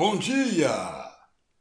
Bom 0.00 0.16
dia! 0.16 0.70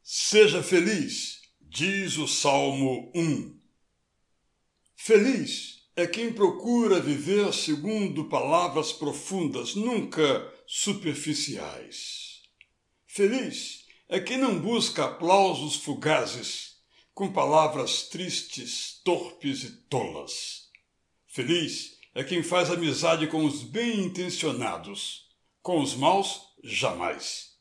Seja 0.04 0.62
feliz, 0.62 1.42
diz 1.60 2.20
o 2.20 2.28
Salmo 2.28 3.12
1. 3.16 3.60
Feliz 4.96 5.80
é 5.96 6.06
quem 6.06 6.32
procura 6.32 7.00
viver 7.00 7.52
segundo 7.52 8.30
palavras 8.30 8.94
profundas, 8.94 9.74
nunca 9.74 10.54
superficiais. 10.68 12.44
Feliz 13.08 13.88
é 14.08 14.20
quem 14.20 14.38
não 14.38 14.60
busca 14.60 15.06
aplausos 15.06 15.78
fugazes, 15.78 16.76
com 17.16 17.34
palavras 17.34 18.04
tristes, 18.04 19.02
torpes 19.04 19.64
e 19.64 19.72
tolas. 19.88 20.70
Feliz 21.26 21.98
é 22.14 22.24
quem 22.24 22.44
faz 22.44 22.70
amizade 22.70 23.26
com 23.26 23.44
os 23.44 23.64
bem 23.64 24.00
intencionados, 24.02 25.26
com 25.64 25.82
os 25.82 25.96
maus, 25.96 26.40
jamais. 26.64 27.57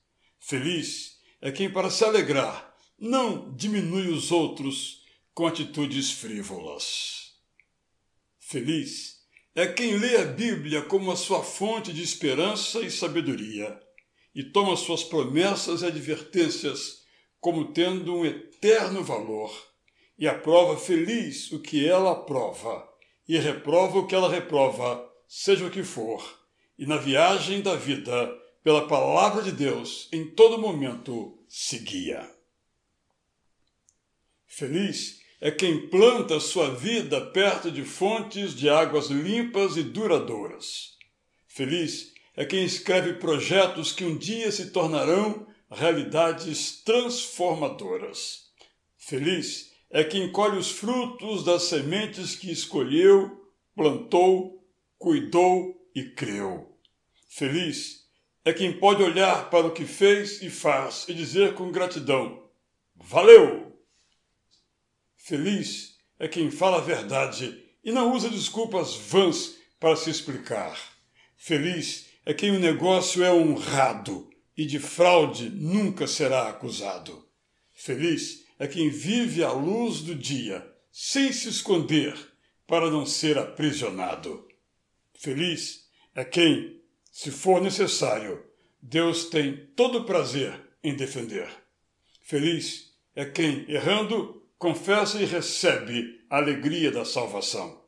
Feliz 0.49 1.17
é 1.41 1.51
quem, 1.51 1.69
para 1.69 1.91
se 1.91 2.05
alegrar, 2.05 2.73
não 2.97 3.53
diminui 3.57 4.07
os 4.07 4.31
outros 4.31 5.03
com 5.35 5.45
atitudes 5.45 6.13
frívolas. 6.13 7.33
Feliz 8.39 9.17
é 9.57 9.67
quem 9.67 9.99
lê 9.99 10.19
a 10.19 10.25
Bíblia 10.25 10.83
como 10.83 11.11
a 11.11 11.17
sua 11.17 11.43
fonte 11.43 11.93
de 11.93 12.01
esperança 12.01 12.81
e 12.81 12.93
sabedoria 12.93 13.77
e 14.33 14.45
toma 14.45 14.77
suas 14.77 15.03
promessas 15.03 15.83
e 15.83 15.87
advertências 15.87 17.03
como 17.41 17.73
tendo 17.73 18.15
um 18.15 18.25
eterno 18.25 19.03
valor 19.03 19.53
e 20.17 20.29
aprova 20.29 20.79
feliz 20.79 21.51
o 21.51 21.59
que 21.59 21.89
ela 21.89 22.13
aprova 22.13 22.89
e 23.29 23.37
reprova 23.37 23.99
o 23.99 24.07
que 24.07 24.15
ela 24.15 24.31
reprova, 24.31 25.13
seja 25.27 25.67
o 25.67 25.71
que 25.73 25.83
for, 25.83 26.23
e 26.79 26.87
na 26.87 26.99
viagem 26.99 27.61
da 27.61 27.75
vida 27.75 28.46
pela 28.67 28.89
palavra 28.89 29.45
de 29.45 29.53
Deus, 29.53 30.09
em 30.13 30.29
todo 30.29 30.59
momento 30.59 31.39
se 31.49 31.79
guia. 31.79 32.29
Feliz 34.45 35.21
é 35.41 35.53
quem 35.53 35.87
planta 35.89 36.41
sua 36.41 36.75
vida 36.75 37.21
perto 37.27 37.71
de 37.71 37.85
fontes 37.85 38.57
de 38.57 38.69
águas 38.69 39.07
limpas 39.07 39.77
e 39.77 39.85
duradouras. 39.85 40.97
Feliz 41.47 42.13
é 42.35 42.45
quem 42.45 42.65
escreve 42.65 43.13
projetos 43.21 43.93
que 43.93 44.05
um 44.05 44.19
dia 44.19 44.51
se 44.51 44.73
tornarão 44.73 45.47
realidades 45.71 46.83
transformadoras. 46.83 48.51
Feliz 48.99 49.71
é 49.89 50.03
quem 50.03 50.33
colhe 50.33 50.59
os 50.59 50.73
frutos 50.73 51.45
das 51.45 51.63
sementes 51.63 52.35
que 52.35 52.51
escolheu, 52.51 53.49
plantou, 53.77 54.61
cuidou 54.99 55.89
e 55.95 56.03
creu. 56.03 56.77
Feliz 57.29 58.06
é 58.47 58.53
quem 58.53 58.73
pode 58.73 59.03
olhar 59.03 59.51
para 59.51 59.67
o 59.67 59.73
que 59.73 59.85
fez 59.85 60.41
e 60.41 60.49
faz 60.49 61.05
e 61.09 61.15
dizer 61.15 61.55
com 61.55 61.73
gratidão: 61.73 62.49
Valeu! 62.95 63.77
Feliz 65.17 65.99
é 66.17 66.29
quem 66.29 66.49
fala 66.49 66.77
a 66.77 66.81
verdade 66.81 67.61
e 67.83 67.91
não 67.91 68.13
usa 68.15 68.31
desculpas 68.31 68.95
vãs 68.95 69.57
para 69.81 69.97
se 69.97 70.11
explicar. 70.11 70.79
Feliz 71.37 72.07
é 72.25 72.33
quem 72.33 72.53
o 72.53 72.61
negócio 72.61 73.25
é 73.25 73.33
honrado 73.33 74.31
e 74.57 74.65
de 74.65 74.79
fraude 74.79 75.51
nunca 75.51 76.07
será 76.07 76.49
acusado. 76.49 77.27
Feliz 77.75 78.47
é 78.61 78.69
quem 78.69 78.89
vive 78.91 79.43
à 79.43 79.51
luz 79.51 80.03
do 80.03 80.15
dia, 80.15 80.65
sem 80.93 81.33
se 81.33 81.49
esconder, 81.49 82.17
para 82.65 82.93
não 82.93 83.05
ser 83.05 83.39
aprisionado. 83.39 84.47
Feliz 85.15 85.89
é 86.15 86.25
quem, 86.25 86.81
se 87.17 87.31
for 87.31 87.63
necessário, 87.63 88.45
Deus 88.79 89.31
tem 89.31 89.71
todo 89.75 90.05
prazer 90.05 90.53
em 90.85 90.95
defender. 90.95 91.49
Feliz 92.21 92.93
é 93.15 93.25
quem, 93.25 93.65
errando, 93.71 94.47
confessa 94.59 95.19
e 95.19 95.25
recebe 95.25 96.21
a 96.29 96.37
alegria 96.37 96.91
da 96.91 97.07
salvação. 97.07 97.83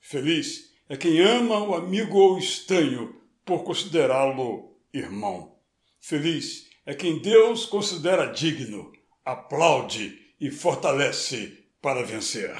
Feliz 0.00 0.72
é 0.88 0.96
quem 0.96 1.20
ama 1.20 1.58
o 1.58 1.74
amigo 1.74 2.16
ou 2.16 2.38
estranho 2.38 3.20
por 3.44 3.64
considerá-lo 3.64 4.78
irmão. 4.94 5.58
Feliz 6.00 6.68
é 6.86 6.94
quem 6.94 7.18
Deus 7.18 7.66
considera 7.66 8.26
digno, 8.26 8.92
aplaude 9.24 10.16
e 10.40 10.48
fortalece 10.48 11.58
para 11.82 12.04
vencer. 12.04 12.56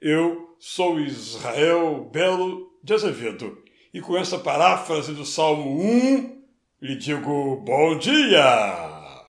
Eu 0.00 0.56
sou 0.58 0.98
Israel 0.98 2.08
Belo 2.10 2.78
de 2.82 2.94
Azevedo 2.94 3.63
e 3.94 4.00
com 4.00 4.18
essa 4.18 4.36
paráfrase 4.36 5.14
do 5.14 5.24
Salmo 5.24 5.80
1, 5.80 6.42
lhe 6.82 6.96
digo 6.96 7.62
bom 7.64 7.96
dia! 7.96 9.03